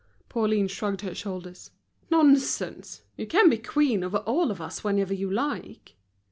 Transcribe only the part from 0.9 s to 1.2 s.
her